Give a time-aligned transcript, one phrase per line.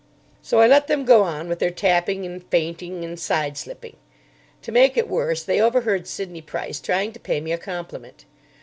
[0.41, 3.97] So I let them go on with their tapping and feinting and side slipping.
[4.63, 8.25] To make it worse they overheard Sidney Price trying to pay me a compliment.